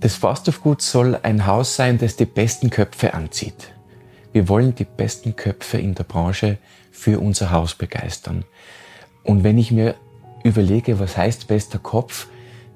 [0.00, 3.74] Das Forsthof-Gut soll ein Haus sein, das die besten Köpfe anzieht.
[4.32, 6.56] Wir wollen die besten Köpfe in der Branche
[6.90, 8.44] für unser Haus begeistern.
[9.24, 9.96] Und wenn ich mir
[10.42, 12.28] überlege, was heißt bester Kopf,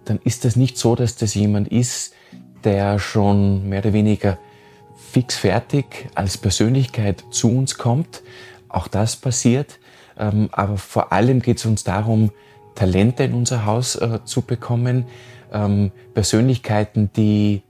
[0.04, 2.12] dann ist das nicht so, dass das jemand ist,
[2.62, 4.36] der schon mehr oder weniger
[5.10, 8.22] fix fertig als Persönlichkeit zu uns kommt.
[8.68, 9.78] Auch das passiert.
[10.18, 12.32] Ähm, aber vor allem geht es uns darum,
[12.74, 15.06] Talente in unser Haus äh, zu bekommen,
[15.54, 17.62] ähm, Persönlichkeiten, die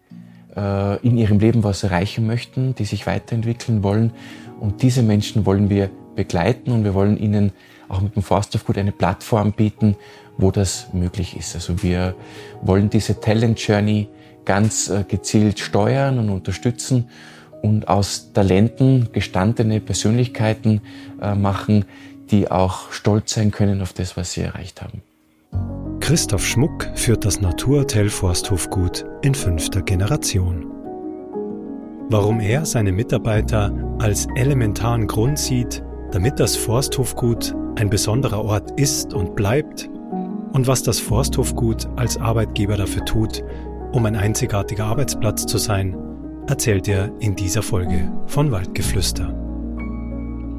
[0.56, 4.12] äh, in ihrem Leben was erreichen möchten, die sich weiterentwickeln wollen.
[4.58, 7.52] Und diese Menschen wollen wir begleiten und wir wollen ihnen
[7.88, 9.96] auch mit dem Forsthofgut eine Plattform bieten,
[10.36, 11.54] wo das möglich ist.
[11.54, 12.14] Also wir
[12.62, 14.08] wollen diese Talent Journey
[14.44, 17.08] ganz äh, gezielt steuern und unterstützen
[17.62, 20.82] und aus Talenten gestandene Persönlichkeiten
[21.20, 21.84] äh, machen,
[22.30, 25.02] die auch stolz sein können auf das, was sie erreicht haben.
[26.04, 30.66] Christoph Schmuck führt das Naturhotel Forsthofgut in fünfter Generation.
[32.10, 39.14] Warum er seine Mitarbeiter als elementaren Grund sieht, damit das Forsthofgut ein besonderer Ort ist
[39.14, 39.88] und bleibt
[40.52, 43.42] und was das Forsthofgut als Arbeitgeber dafür tut,
[43.92, 45.96] um ein einzigartiger Arbeitsplatz zu sein,
[46.48, 49.32] erzählt er in dieser Folge von Waldgeflüster.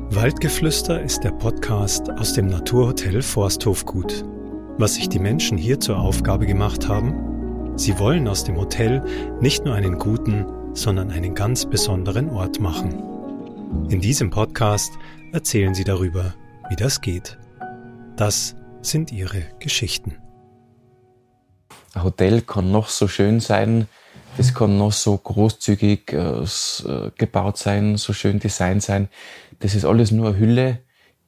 [0.09, 4.25] Waldgeflüster ist der Podcast aus dem Naturhotel Forsthofgut.
[4.77, 9.01] Was sich die Menschen hier zur Aufgabe gemacht haben, sie wollen aus dem Hotel
[9.39, 13.01] nicht nur einen guten, sondern einen ganz besonderen Ort machen.
[13.89, 14.91] In diesem Podcast
[15.31, 16.33] erzählen sie darüber,
[16.67, 17.37] wie das geht.
[18.17, 20.17] Das sind ihre Geschichten.
[21.93, 23.87] Ein Hotel kann noch so schön sein,
[24.35, 29.07] das kann noch so großzügig äh, äh, gebaut sein, so schön designt sein.
[29.59, 30.79] Das ist alles nur eine Hülle,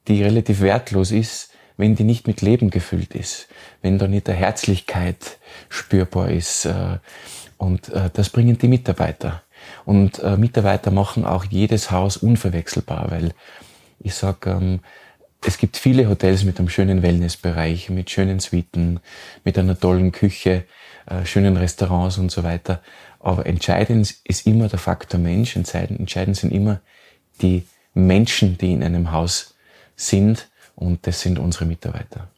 [0.06, 3.48] die relativ wertlos ist, wenn die nicht mit Leben gefüllt ist,
[3.80, 5.38] wenn da nicht eine Herzlichkeit
[5.70, 6.66] spürbar ist.
[6.66, 6.98] Äh,
[7.56, 9.42] und äh, das bringen die Mitarbeiter.
[9.86, 13.32] Und äh, Mitarbeiter machen auch jedes Haus unverwechselbar, weil
[14.00, 14.80] ich sag, ähm,
[15.44, 18.98] es gibt viele Hotels mit einem schönen Wellnessbereich, mit schönen Suiten,
[19.44, 20.64] mit einer tollen Küche,
[21.22, 22.82] schönen Restaurants und so weiter.
[23.20, 25.54] Aber entscheidend ist immer der Faktor Mensch.
[25.54, 26.80] Entscheidend sind immer
[27.40, 29.54] die Menschen, die in einem Haus
[29.94, 30.48] sind.
[30.78, 32.28] Und das sind unsere Mitarbeiter.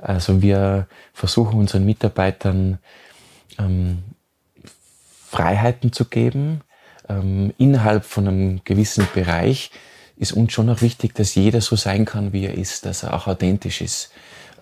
[0.00, 2.78] Also wir versuchen unseren Mitarbeitern
[3.56, 4.02] ähm,
[5.28, 6.62] Freiheiten zu geben,
[7.08, 9.70] ähm, innerhalb von einem gewissen Bereich,
[10.16, 13.14] ist uns schon auch wichtig, dass jeder so sein kann, wie er ist, dass er
[13.14, 14.10] auch authentisch ist,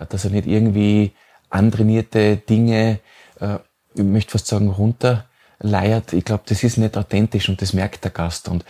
[0.09, 1.13] dass er nicht irgendwie
[1.49, 2.99] antrainierte Dinge,
[3.39, 3.57] äh,
[3.95, 6.13] ich möchte fast sagen, runterleiert.
[6.13, 8.47] Ich glaube, das ist nicht authentisch und das merkt der Gast.
[8.47, 8.63] Und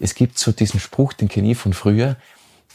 [0.00, 2.16] es gibt so diesen Spruch, den kenne ich von früher,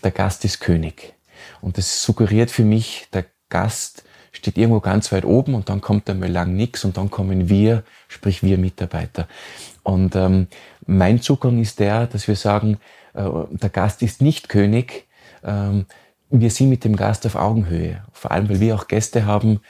[0.04, 1.14] der Gast ist König.
[1.62, 6.10] Und das suggeriert für mich, der Gast steht irgendwo ganz weit oben und dann kommt
[6.10, 9.28] einmal lang nichts und dann kommen wir, sprich wir Mitarbeiter.
[9.84, 10.48] Und ähm,
[10.86, 12.78] mein Zugang ist der, dass wir sagen,
[13.14, 15.08] äh, der Gast ist nicht König.
[15.44, 15.86] Ähm,
[16.30, 18.04] wir sind mit dem Gast auf Augenhöhe.
[18.14, 19.62] Vor allem, weil wir auch Gäste haben,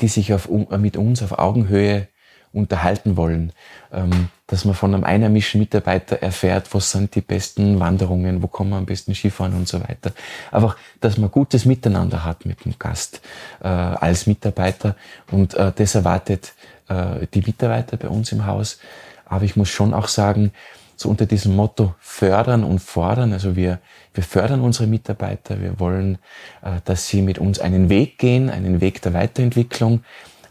[0.00, 2.08] die sich auf, mit uns auf Augenhöhe
[2.56, 3.52] unterhalten wollen.
[3.92, 8.68] Ähm, dass man von einem einheimischen Mitarbeiter erfährt, was sind die besten Wanderungen, wo kann
[8.68, 10.12] man am besten Skifahren und so weiter.
[10.52, 13.20] Einfach, dass man gutes Miteinander hat mit dem Gast
[13.60, 14.94] äh, als Mitarbeiter
[15.32, 16.54] und äh, das erwartet
[16.88, 18.78] äh, die Mitarbeiter bei uns im Haus.
[19.24, 20.52] Aber ich muss schon auch sagen,
[20.96, 23.32] so unter diesem Motto fördern und fordern.
[23.32, 23.80] Also wir,
[24.14, 25.60] wir fördern unsere Mitarbeiter.
[25.60, 26.18] Wir wollen,
[26.62, 30.04] äh, dass sie mit uns einen Weg gehen, einen Weg der Weiterentwicklung.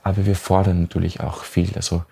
[0.05, 1.75] Aber wir fordern natürlich auch viel.
[1.75, 2.03] Also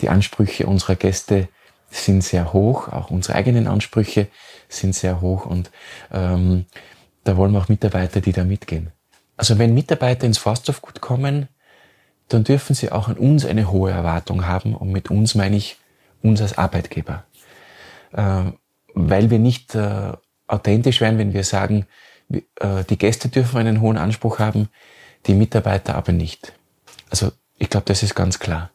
[0.00, 1.48] die Ansprüche unserer Gäste
[1.90, 2.88] sind sehr hoch.
[2.88, 4.28] Auch unsere eigenen Ansprüche
[4.68, 5.44] sind sehr hoch.
[5.44, 5.70] Und
[6.10, 6.64] ähm,
[7.24, 8.92] da wollen wir auch Mitarbeiter, die da mitgehen.
[9.36, 11.48] Also wenn Mitarbeiter ins Forsthofgut kommen,
[12.28, 14.74] dann dürfen sie auch an uns eine hohe Erwartung haben.
[14.74, 15.76] Und mit uns meine ich
[16.22, 17.24] uns als Arbeitgeber
[18.12, 18.44] äh,
[18.94, 20.12] weil wir nicht äh,
[20.46, 21.86] authentisch wären, wenn wir sagen,
[22.30, 24.68] äh, die Gäste dürfen einen hohen Anspruch haben,
[25.26, 26.52] die Mitarbeiter aber nicht.
[27.12, 28.70] Also ich glaube, das ist ganz klar.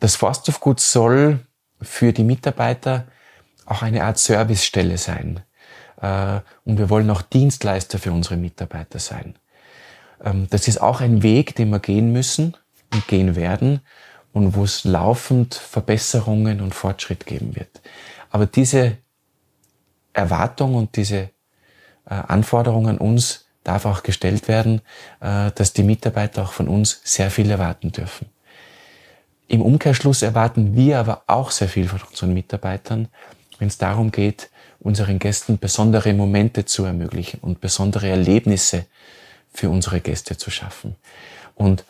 [0.00, 1.40] Das Forsthofgut soll
[1.80, 3.06] für die Mitarbeiter
[3.66, 5.40] auch eine Art Servicestelle sein.
[6.00, 9.34] Äh, und wir wollen auch Dienstleister für unsere Mitarbeiter sein.
[10.24, 12.56] Ähm, das ist auch ein Weg, den wir gehen müssen
[12.94, 13.80] und gehen werden
[14.32, 17.82] und wo es laufend Verbesserungen und Fortschritt geben wird.
[18.30, 18.96] Aber diese
[20.14, 21.30] Erwartung und diese äh,
[22.06, 24.80] Anforderung an uns darf auch gestellt werden,
[25.20, 28.28] äh, dass die Mitarbeiter auch von uns sehr viel erwarten dürfen.
[29.48, 33.08] Im Umkehrschluss erwarten wir aber auch sehr viel von unseren Mitarbeitern,
[33.58, 34.50] wenn es darum geht,
[34.80, 38.86] unseren Gästen besondere Momente zu ermöglichen und besondere Erlebnisse
[39.52, 40.96] für unsere Gäste zu schaffen.
[41.54, 41.84] Und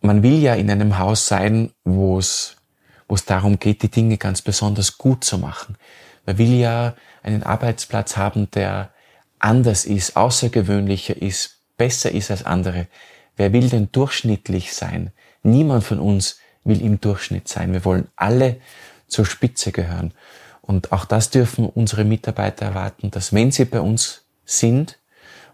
[0.00, 2.58] man will ja in einem Haus sein, wo es
[3.08, 5.76] wo es darum geht, die Dinge ganz besonders gut zu machen.
[6.26, 8.90] Man will ja einen Arbeitsplatz haben, der
[9.40, 12.86] anders ist, außergewöhnlicher ist, besser ist als andere.
[13.36, 15.12] Wer will denn durchschnittlich sein?
[15.42, 17.72] Niemand von uns will im Durchschnitt sein.
[17.72, 18.60] Wir wollen alle
[19.06, 20.12] zur Spitze gehören.
[20.60, 24.98] Und auch das dürfen unsere Mitarbeiter erwarten, dass wenn sie bei uns sind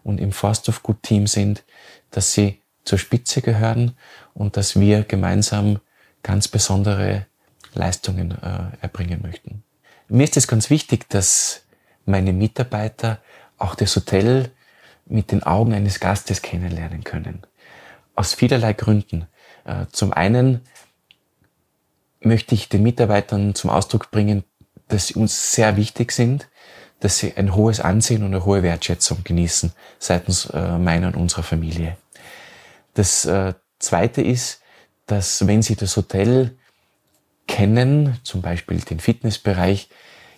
[0.02, 1.62] und im Forsthof Gut Team sind,
[2.10, 3.96] dass sie zur Spitze gehören
[4.34, 5.80] und dass wir gemeinsam
[6.22, 7.26] ganz besondere
[7.74, 9.62] Leistungen äh, erbringen möchten.
[10.08, 11.62] Mir ist es ganz wichtig, dass
[12.06, 13.20] meine Mitarbeiter
[13.64, 14.50] auch das Hotel
[15.06, 17.42] mit den Augen eines Gastes kennenlernen können.
[18.14, 19.26] Aus vielerlei Gründen.
[19.64, 20.60] Äh, zum einen
[22.20, 24.44] möchte ich den Mitarbeitern zum Ausdruck bringen,
[24.88, 26.48] dass sie uns sehr wichtig sind,
[27.00, 31.42] dass sie ein hohes Ansehen und eine hohe Wertschätzung genießen seitens äh, meiner und unserer
[31.42, 31.96] Familie.
[32.94, 34.62] Das äh, Zweite ist,
[35.06, 36.56] dass wenn sie das Hotel
[37.46, 39.88] kennen, zum Beispiel den Fitnessbereich,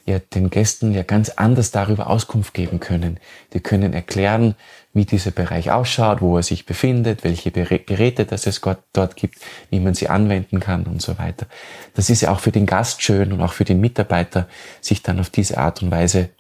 [0.07, 3.19] ja den Gästen ja ganz anders darüber Auskunft geben können.
[3.53, 4.55] Die können erklären,
[4.95, 8.61] wie dieser Bereich ausschaut, wo er sich befindet, welche Geräte das es
[8.93, 9.39] dort gibt,
[9.69, 11.47] wie man sie anwenden kann und so weiter.
[11.95, 14.49] Das ist ja auch für den Gast schön und auch für den Mitarbeiter,
[14.81, 16.31] sich dann auf diese Art und Weise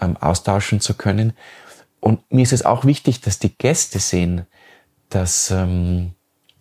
[0.00, 1.34] ähm, austauschen zu können.
[2.00, 4.46] Und mir ist es auch wichtig, dass die Gäste sehen,
[5.10, 6.12] dass ähm,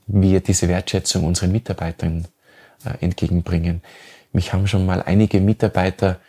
[0.05, 2.27] wir diese Wertschätzung unseren Mitarbeitern
[2.85, 3.81] äh, entgegenbringen.
[4.33, 6.19] Mich haben schon mal einige Mitarbeiter,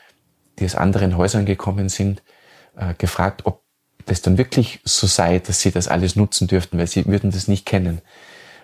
[0.59, 2.23] die aus anderen Häusern gekommen sind,
[2.77, 3.63] äh, gefragt, ob
[4.07, 7.49] das dann wirklich so sei, dass sie das alles nutzen dürften, weil sie würden das
[7.49, 8.01] nicht kennen.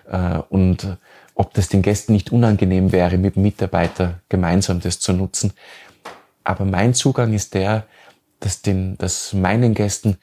[0.07, 0.97] Äh, und
[1.35, 5.53] ob das den Gästen nicht unangenehm wäre, mit dem Mitarbeiter gemeinsam das zu nutzen.
[6.43, 7.85] Aber mein Zugang ist der,
[8.39, 10.17] dass, den, dass meinen Gästen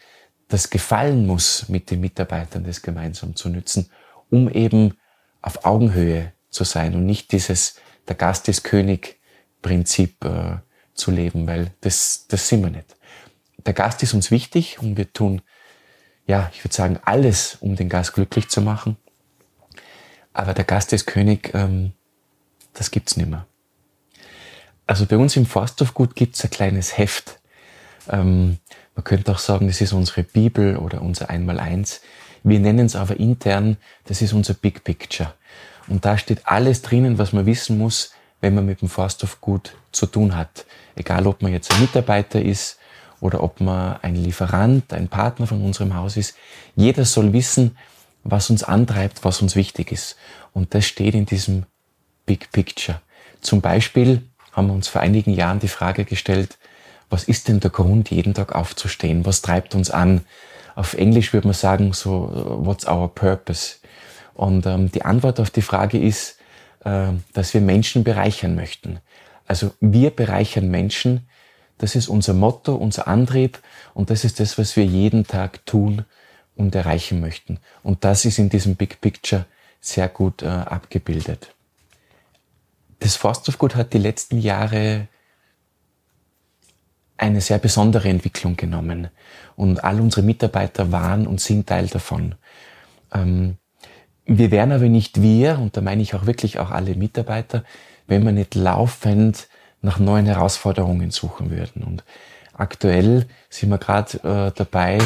[0.49, 3.91] das gefallen muss, mit den Mitarbeitern das gemeinsam zu nutzen,
[4.31, 4.95] um eben
[5.43, 7.77] auf Augenhöhe zu sein und nicht dieses
[8.09, 9.21] der Gast ist König
[9.63, 10.59] Prinzip äh,
[10.97, 12.97] zu leben, weil das, das sind wir nicht.
[13.65, 15.43] Der Gast ist uns wichtig und wir tun,
[16.27, 18.97] ja, ich würde sagen, alles, um den Gast glücklich zu machen.
[20.33, 21.93] Aber der Gast ist König, ähm,
[22.75, 23.47] das gibt's nicht mehr.
[24.87, 27.41] Also bei uns im Forsthofgut gibt's ein kleines Heft.
[28.09, 28.59] Ähm,
[28.95, 32.01] man könnte auch sagen, das ist unsere Bibel oder unser Einmaleins.
[32.43, 35.35] Wir nennen es aber intern, das ist unser Big Picture.
[35.89, 39.75] Und da steht alles drinnen, was man wissen muss, wenn man mit dem Forsthof gut
[39.93, 40.67] zu tun hat.
[40.95, 42.79] Egal, ob man jetzt ein Mitarbeiter ist
[43.21, 46.37] oder ob man ein Lieferant, ein Partner von unserem Haus ist.
[46.75, 47.77] Jeder soll wissen,
[48.25, 50.17] was uns antreibt, was uns wichtig ist.
[50.53, 51.65] Und das steht in diesem
[52.27, 53.01] Big Picture.
[53.41, 54.23] Zum Beispiel
[54.53, 56.59] haben wir uns vor einigen Jahren die Frage gestellt,
[57.09, 59.25] was ist denn der Grund, jeden Tag aufzustehen?
[59.25, 60.25] Was treibt uns an?
[60.75, 63.77] Auf Englisch würde man sagen, so, what's our purpose?
[64.35, 66.36] Und ähm, die Antwort auf die Frage ist,
[67.33, 69.01] dass wir Menschen bereichern möchten.
[69.47, 71.29] Also wir bereichern Menschen.
[71.79, 73.61] Das ist unser Motto, unser Antrieb
[73.93, 76.05] und das ist das, was wir jeden Tag tun
[76.55, 77.59] und erreichen möchten.
[77.83, 79.45] Und das ist in diesem Big Picture
[79.81, 81.55] sehr gut äh, abgebildet.
[83.01, 85.09] Das Forsthofgut hat die letzten Jahre
[87.19, 89.09] eine sehr besondere Entwicklung genommen
[89.55, 92.37] und all unsere Mitarbeiter waren und sind Teil davon.
[93.13, 93.59] Ähm,
[94.27, 97.65] wir wären aber nicht wir, und da meine ich auch wirklich auch alle Mitarbeiter,
[98.07, 99.49] wenn wir nicht laufend
[99.83, 101.85] nach neuen Herausforderungen suchen würden.
[101.85, 102.05] Und
[102.53, 104.99] aktuell sind wir gerade äh, dabei,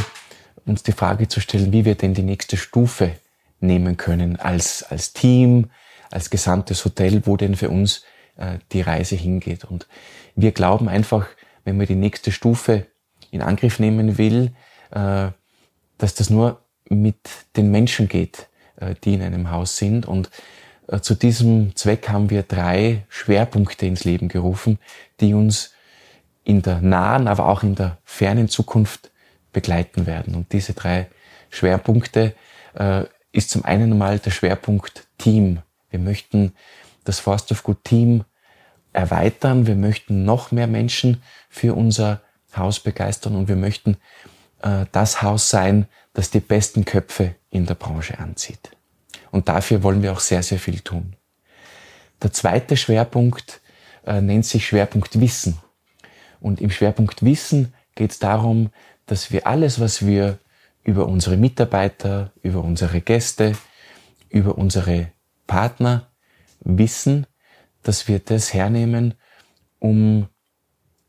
[0.64, 3.12] uns die Frage zu stellen, wie wir denn die nächste Stufe
[3.60, 5.70] nehmen können als, als Team,
[6.10, 8.04] als gesamtes Hotel, wo denn für uns
[8.36, 9.64] äh, die Reise hingeht.
[9.64, 9.86] Und
[10.34, 11.26] wir glauben einfach,
[11.64, 12.86] wenn man die nächste Stufe
[13.30, 14.52] in Angriff nehmen will,
[14.90, 15.28] äh,
[15.98, 17.18] dass das nur mit
[17.56, 18.48] den Menschen geht,
[19.04, 20.06] die in einem Haus sind.
[20.06, 20.30] Und
[20.88, 24.78] äh, zu diesem Zweck haben wir drei Schwerpunkte ins Leben gerufen,
[25.20, 25.72] die uns
[26.44, 29.10] in der nahen, aber auch in der fernen Zukunft
[29.52, 30.34] begleiten werden.
[30.34, 31.08] Und diese drei
[31.50, 32.34] Schwerpunkte
[32.74, 35.60] äh, ist zum einen mal der Schwerpunkt Team.
[35.90, 36.52] Wir möchten
[37.04, 38.24] das Forsthofgut Team
[38.92, 39.66] erweitern.
[39.66, 42.20] Wir möchten noch mehr Menschen für unser
[42.56, 43.96] Haus begeistern und wir möchten
[44.62, 48.76] äh, das Haus sein, das die besten Köpfe in der Branche anzieht.
[49.30, 51.14] Und dafür wollen wir auch sehr, sehr viel tun.
[52.22, 53.60] Der zweite Schwerpunkt
[54.06, 55.58] äh, nennt sich Schwerpunkt Wissen.
[56.40, 58.70] Und im Schwerpunkt Wissen geht es darum,
[59.06, 60.38] dass wir alles, was wir
[60.82, 63.56] über unsere Mitarbeiter, über unsere Gäste,
[64.28, 65.08] über unsere
[65.46, 66.08] Partner
[66.60, 67.26] wissen,
[67.82, 69.14] dass wir das hernehmen,
[69.78, 70.28] um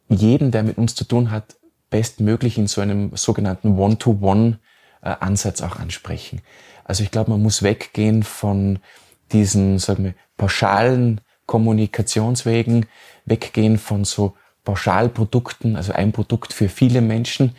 [0.09, 1.55] jeden, der mit uns zu tun hat,
[1.89, 3.77] bestmöglich in so einem sogenannten
[5.01, 6.41] One-to-One-Ansatz auch ansprechen.
[6.83, 8.79] Also ich glaube, man muss weggehen von
[9.31, 12.85] diesen, sagen wir, pauschalen Kommunikationswegen,
[13.25, 17.55] weggehen von so Pauschalprodukten, also ein Produkt für viele Menschen.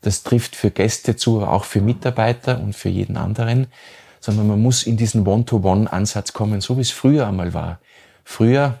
[0.00, 3.66] Das trifft für Gäste zu, aber auch für Mitarbeiter und für jeden anderen.
[4.20, 7.80] Sondern man muss in diesen One-to-One-Ansatz kommen, so wie es früher einmal war.
[8.24, 8.80] Früher,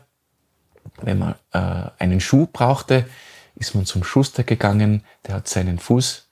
[1.02, 3.06] wenn man äh, einen Schuh brauchte,
[3.56, 6.25] ist man zum Schuster gegangen, der hat seinen Fuß,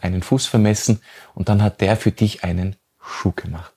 [0.00, 1.00] einen Fuß vermessen
[1.34, 3.72] und dann hat der für dich einen Schuh gemacht.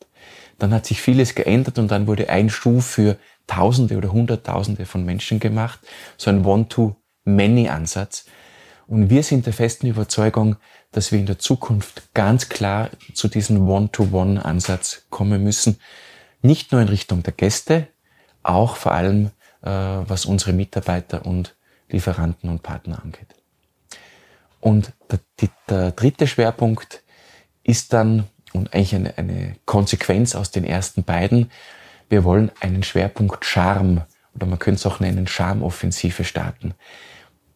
[0.59, 3.17] Dann hat sich vieles geändert und dann wurde ein Schuh für
[3.47, 5.79] Tausende oder Hunderttausende von Menschen gemacht.
[6.17, 8.25] So ein One-to-Many-Ansatz.
[8.87, 10.57] Und wir sind der festen Überzeugung,
[10.91, 15.79] dass wir in der Zukunft ganz klar zu diesem One-to-One-Ansatz kommen müssen.
[16.41, 17.87] Nicht nur in Richtung der Gäste,
[18.43, 19.31] auch vor allem
[19.61, 21.55] äh, was unsere Mitarbeiter und
[21.89, 23.40] Lieferanten und Partner angeht.
[24.61, 25.19] Und der,
[25.69, 27.03] der dritte Schwerpunkt
[27.63, 31.51] ist dann, und eigentlich eine, eine Konsequenz aus den ersten beiden,
[32.09, 34.03] wir wollen einen Schwerpunkt Charme
[34.35, 36.73] oder man könnte es auch nennen Charmoffensive starten.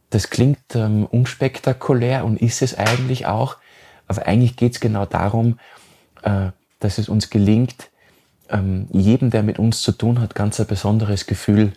[0.09, 3.57] Das klingt ähm, unspektakulär und ist es eigentlich auch,
[4.07, 5.59] aber eigentlich geht es genau darum,
[6.23, 7.89] äh, dass es uns gelingt,
[8.49, 11.73] ähm, jedem, der mit uns zu tun hat, ganz ein besonderes Gefühl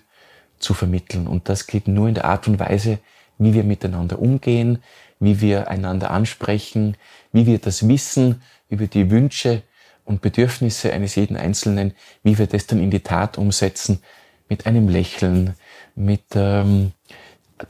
[0.58, 1.26] zu vermitteln.
[1.26, 2.99] Und das geht nur in der Art und Weise,
[3.38, 4.83] wie wir miteinander umgehen,
[5.21, 6.97] wie wir einander ansprechen,
[7.33, 9.62] wie wir das Wissen über die Wünsche
[10.04, 11.92] und Bedürfnisse eines jeden Einzelnen,
[12.23, 14.00] wie wir das dann in die Tat umsetzen,
[14.49, 15.54] mit einem Lächeln,
[15.95, 16.92] mit ähm,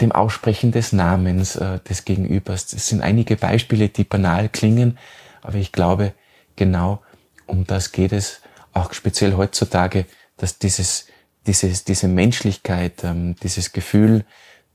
[0.00, 2.66] dem Aussprechen des Namens äh, des Gegenübers.
[2.66, 4.98] Das sind einige Beispiele, die banal klingen,
[5.42, 6.12] aber ich glaube,
[6.56, 7.02] genau
[7.46, 8.40] um das geht es,
[8.74, 10.04] auch speziell heutzutage,
[10.36, 11.06] dass dieses
[11.48, 14.24] dieses, diese Menschlichkeit, ähm, dieses Gefühl,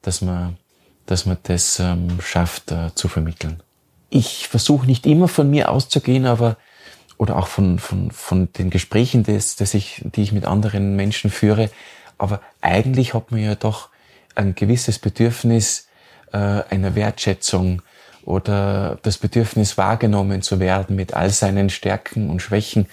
[0.02, 0.58] dass man,
[1.06, 3.62] dass man das ähm, schafft äh, zu vermitteln.
[4.10, 6.58] Ich versuche nicht immer von mir auszugehen, aber
[7.18, 11.30] oder auch von, von, von den Gesprächen, des, des ich, die ich mit anderen Menschen
[11.30, 11.70] führe.
[12.18, 13.90] Aber eigentlich hat man ja doch
[14.36, 15.88] ein gewisses Bedürfnis
[16.32, 17.82] äh, einer Wertschätzung
[18.26, 22.88] oder das Bedürfnis wahrgenommen zu werden mit all seinen Stärken und Schwächen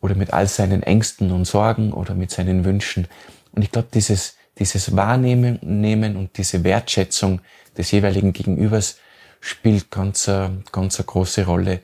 [0.00, 3.06] oder mit all seinen Ängsten und Sorgen oder mit seinen Wünschen.
[3.52, 7.40] Und ich glaube, dieses, dieses Wahrnehmen nehmen und diese Wertschätzung
[7.76, 8.98] des jeweiligen Gegenübers
[9.40, 11.80] spielt ganz, äh, ganz eine große Rolle.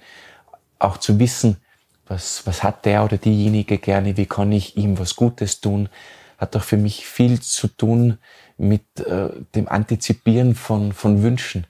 [0.78, 1.56] Auch zu wissen,
[2.06, 5.88] was, was hat der oder diejenige gerne, wie kann ich ihm was Gutes tun,
[6.38, 8.18] hat auch für mich viel zu tun
[8.56, 11.66] mit äh, dem Antizipieren von, von Wünschen.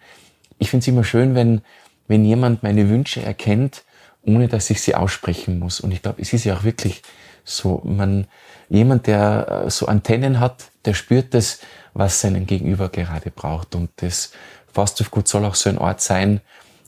[0.59, 1.62] Ich finde es immer schön, wenn,
[2.09, 3.85] wenn jemand meine Wünsche erkennt
[4.23, 5.80] ohne dass ich sie aussprechen muss.
[5.80, 7.02] Und ich glaube, es ist ja auch wirklich
[7.50, 8.26] so, man,
[8.69, 11.61] jemand, der äh, so Antennen hat, der spürt das,
[11.92, 13.75] was seinen Gegenüber gerade braucht.
[13.75, 14.33] Und das
[14.73, 16.40] Fastfood soll auch so ein Ort sein,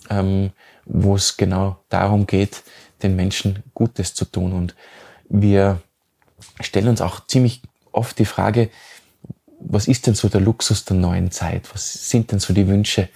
[0.08, 0.50] ähm,
[0.84, 2.62] wo es genau darum geht,
[3.02, 4.52] den Menschen Gutes zu tun.
[4.52, 4.74] Und
[5.28, 5.80] wir
[6.60, 8.70] stellen uns auch ziemlich oft die Frage,
[9.58, 11.72] was ist denn so der Luxus der neuen Zeit?
[11.72, 13.08] Was sind denn so die Wünsche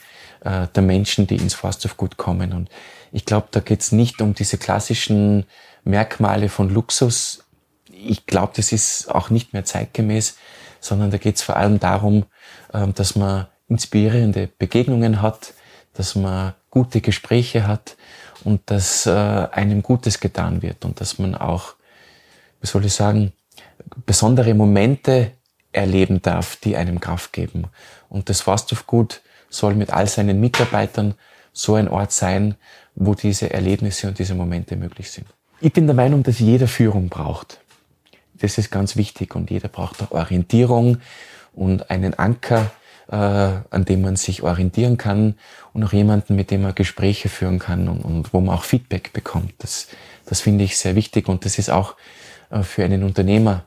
[0.45, 2.53] äh, der Menschen, die ins Fastfood kommen?
[2.53, 2.71] Und
[3.13, 5.45] ich glaube, da geht es nicht um diese klassischen
[5.87, 7.45] Merkmale von Luxus.
[7.91, 10.37] Ich glaube, das ist auch nicht mehr zeitgemäß,
[10.81, 12.27] sondern da geht es vor allem darum,
[12.75, 15.55] ähm, dass man inspirierende Begegnungen hat,
[15.95, 17.97] dass man gute Gespräche hat
[18.45, 21.75] und dass äh, einem Gutes getan wird und dass man auch,
[22.61, 23.33] wie soll ich sagen,
[24.05, 25.33] besondere Momente
[25.73, 27.65] erleben darf, die einem Kraft geben.
[28.09, 31.15] Und das Fastfood soll mit all seinen Mitarbeitern
[31.53, 32.57] so ein Ort sein,
[32.95, 35.27] wo diese Erlebnisse und diese Momente möglich sind.
[35.59, 37.61] Ich bin der Meinung, dass jeder Führung braucht.
[38.35, 40.99] Das ist ganz wichtig und jeder braucht auch Orientierung
[41.55, 42.71] und einen Anker,
[43.09, 45.37] äh, an dem man sich orientieren kann
[45.73, 49.15] und auch jemanden, mit dem man Gespräche führen kann und, und wo man auch Feedback
[49.15, 49.55] bekommt.
[49.59, 49.89] Das,
[50.27, 51.97] das finde ich sehr wichtig und das ist auch
[52.51, 53.67] äh, für einen Unternehmer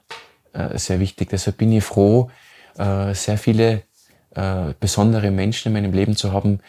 [0.53, 1.29] äh, sehr wichtig.
[1.31, 2.29] Deshalb bin ich froh,
[2.77, 3.81] äh, sehr viele
[4.35, 6.59] äh, besondere Menschen in meinem Leben zu haben,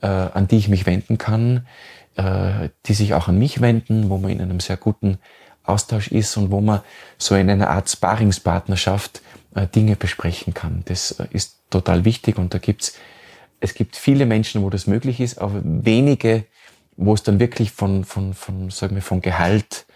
[0.00, 1.66] äh, an die ich mich wenden kann,
[2.16, 5.18] die sich auch an mich wenden, wo man in einem sehr guten
[5.64, 6.80] Austausch ist und wo man
[7.18, 9.22] so in einer Art Sparingspartnerschaft
[9.54, 10.82] äh, Dinge besprechen kann.
[10.86, 12.94] Das äh, ist total wichtig und da gibt's
[13.60, 16.46] es gibt viele Menschen, wo das möglich ist, aber wenige,
[16.96, 19.86] wo es dann wirklich von, von, von, sagen wir, von Gehalt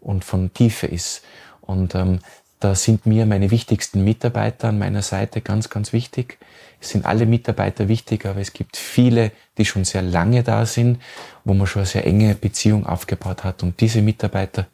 [0.00, 1.22] und von Tiefe ist.
[1.62, 2.18] Und ähm,
[2.60, 6.38] da sind mir meine wichtigsten Mitarbeiter an meiner Seite ganz, ganz wichtig.
[6.84, 11.00] Sind alle Mitarbeiter wichtig, aber es gibt viele, die schon sehr lange da sind,
[11.44, 13.62] wo man schon eine sehr enge Beziehung aufgebaut hat.
[13.62, 14.66] Und diese Mitarbeiter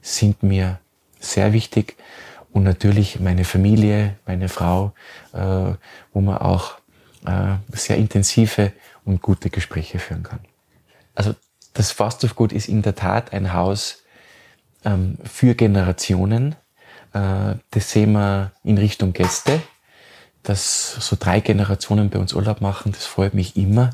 [0.00, 0.80] sind mir
[1.20, 1.96] sehr wichtig.
[2.52, 4.92] Und natürlich meine Familie, meine Frau,
[5.32, 5.74] äh,
[6.12, 6.78] wo man auch
[7.26, 8.72] äh, sehr intensive
[9.04, 10.40] und gute Gespräche führen kann.
[11.14, 11.34] Also
[11.74, 14.02] das Fastfood ist in der Tat ein Haus,
[14.84, 16.54] ähm, für Generationen.
[17.12, 19.60] Äh, das sehen wir in Richtung Gäste,
[20.42, 22.92] dass so drei Generationen bei uns Urlaub machen.
[22.92, 23.90] Das freut mich immer,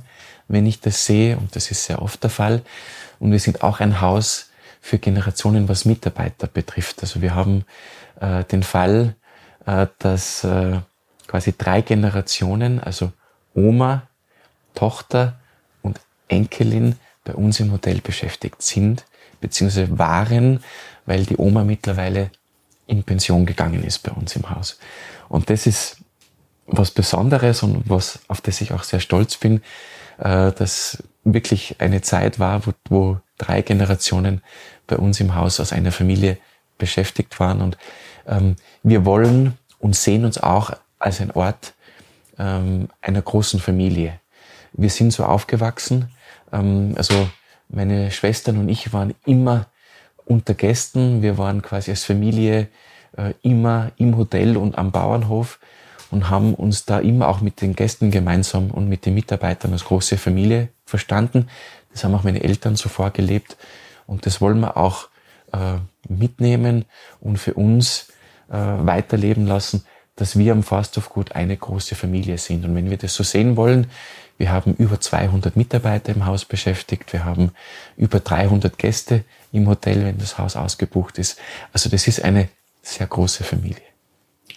[0.48, 2.62] wenn ich das sehe und das ist sehr oft der Fall.
[3.18, 4.50] Und wir sind auch ein Haus
[4.80, 7.02] für Generationen, was Mitarbeiter betrifft.
[7.02, 7.64] Also wir haben
[8.20, 9.14] äh, den Fall,
[9.66, 10.78] äh, dass äh,
[11.26, 13.12] quasi drei Generationen, also
[13.54, 14.06] Oma,
[14.74, 15.38] Tochter
[15.82, 19.04] und Enkelin bei uns im Hotel beschäftigt sind,
[19.40, 20.64] beziehungsweise waren,
[21.04, 22.30] weil die Oma mittlerweile
[22.86, 24.78] in Pension gegangen ist bei uns im Haus.
[25.28, 25.98] Und das ist
[26.68, 29.62] was Besonderes und was, auf das ich auch sehr stolz bin,
[30.18, 34.42] äh, dass wirklich eine Zeit war, wo, wo drei Generationen
[34.86, 36.38] bei uns im Haus aus einer Familie
[36.76, 37.60] beschäftigt waren.
[37.60, 37.78] Und
[38.26, 41.74] ähm, wir wollen und sehen uns auch als ein Ort
[42.38, 44.20] ähm, einer großen Familie.
[44.72, 46.10] Wir sind so aufgewachsen.
[46.52, 47.28] Ähm, also
[47.68, 49.66] meine Schwestern und ich waren immer
[50.24, 51.22] unter Gästen.
[51.22, 52.68] Wir waren quasi als Familie
[53.16, 55.58] äh, immer im Hotel und am Bauernhof
[56.10, 59.84] und haben uns da immer auch mit den Gästen gemeinsam und mit den Mitarbeitern als
[59.84, 61.48] große Familie verstanden.
[61.92, 63.56] Das haben auch meine Eltern so vorgelebt
[64.06, 65.08] und das wollen wir auch
[65.52, 66.84] äh, mitnehmen
[67.20, 68.08] und für uns
[68.48, 69.84] äh, weiterleben lassen,
[70.16, 72.64] dass wir am Forsthof Gut eine große Familie sind.
[72.64, 73.86] Und wenn wir das so sehen wollen,
[74.36, 77.52] wir haben über 200 Mitarbeiter im Haus beschäftigt, wir haben
[77.96, 81.38] über 300 Gäste im Hotel, wenn das Haus ausgebucht ist.
[81.72, 82.48] Also das ist eine
[82.82, 83.82] sehr große Familie.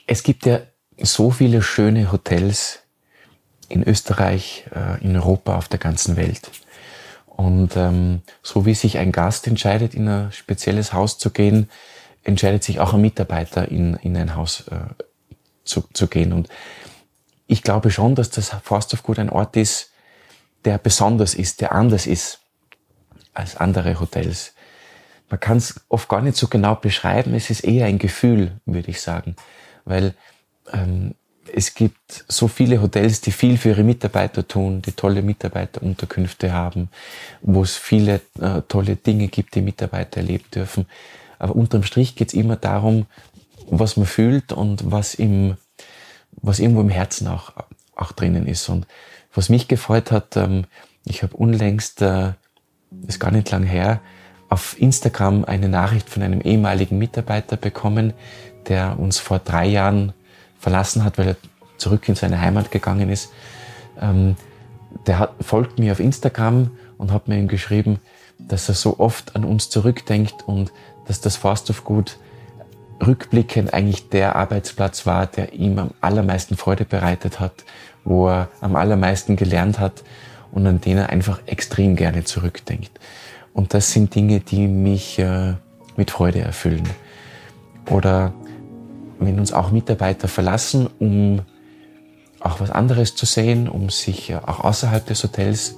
[0.07, 0.59] Es gibt ja
[1.03, 2.79] so viele schöne Hotels
[3.69, 6.51] in Österreich, äh, in Europa, auf der ganzen Welt.
[7.25, 11.69] Und ähm, so wie sich ein Gast entscheidet, in ein spezielles Haus zu gehen,
[12.23, 15.03] entscheidet sich auch ein Mitarbeiter, in, in ein Haus äh,
[15.63, 16.33] zu, zu gehen.
[16.33, 16.49] Und
[17.47, 19.91] ich glaube schon, dass das Forsthofgut ein Ort ist,
[20.65, 22.39] der besonders ist, der anders ist
[23.33, 24.53] als andere Hotels.
[25.29, 28.91] Man kann es oft gar nicht so genau beschreiben, es ist eher ein Gefühl, würde
[28.91, 29.35] ich sagen.
[29.85, 30.13] Weil
[30.71, 31.15] ähm,
[31.53, 36.89] es gibt so viele Hotels, die viel für ihre Mitarbeiter tun, die tolle Mitarbeiterunterkünfte haben,
[37.41, 40.85] wo es viele äh, tolle Dinge gibt, die Mitarbeiter erleben dürfen.
[41.39, 43.05] Aber unterm Strich geht es immer darum,
[43.67, 45.57] was man fühlt und was im,
[46.33, 47.53] was irgendwo im Herzen auch,
[47.95, 48.69] auch drinnen ist.
[48.69, 48.85] Und
[49.33, 50.65] was mich gefreut hat, ähm,
[51.05, 52.33] ich habe unlängst, äh,
[53.07, 54.01] ist gar nicht lang her,
[54.49, 58.13] auf Instagram eine Nachricht von einem ehemaligen Mitarbeiter bekommen,
[58.67, 60.13] der uns vor drei Jahren
[60.61, 61.35] verlassen hat, weil er
[61.77, 63.31] zurück in seine Heimat gegangen ist.
[63.99, 64.35] Ähm,
[65.07, 67.99] der hat, folgt mir auf Instagram und hat mir ihm geschrieben,
[68.37, 70.71] dass er so oft an uns zurückdenkt und
[71.07, 72.17] dass das Forsthofgut
[73.05, 77.65] rückblickend eigentlich der Arbeitsplatz war, der ihm am allermeisten Freude bereitet hat,
[78.03, 80.03] wo er am allermeisten gelernt hat
[80.51, 82.91] und an den er einfach extrem gerne zurückdenkt.
[83.53, 85.55] Und das sind Dinge, die mich äh,
[85.97, 86.87] mit Freude erfüllen.
[87.89, 88.33] Oder
[89.25, 91.41] wenn uns auch Mitarbeiter verlassen, um
[92.39, 95.77] auch was anderes zu sehen, um sich auch außerhalb des Hotels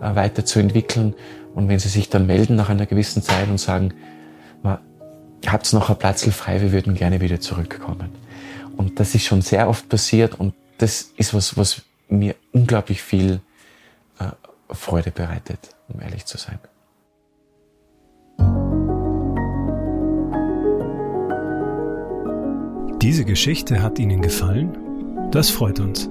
[0.00, 1.14] äh, weiterzuentwickeln.
[1.54, 3.94] Und wenn sie sich dann melden nach einer gewissen Zeit und sagen,
[5.46, 8.10] habt noch ein Platz frei, wir würden gerne wieder zurückkommen.
[8.76, 13.40] Und das ist schon sehr oft passiert und das ist was, was mir unglaublich viel
[14.18, 14.26] äh,
[14.70, 16.58] Freude bereitet, um ehrlich zu sein.
[23.02, 24.78] Diese Geschichte hat Ihnen gefallen?
[25.32, 26.08] Das freut uns.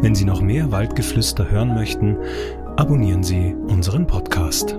[0.00, 2.16] Wenn Sie noch mehr Waldgeflüster hören möchten,
[2.76, 4.78] abonnieren Sie unseren Podcast.